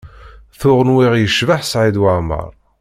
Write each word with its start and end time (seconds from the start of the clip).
Tuɣ 0.59 0.79
nwiɣ 0.87 1.13
yecbeḥ 1.17 1.61
Saɛid 1.65 1.97
Waɛmaṛ. 2.01 2.47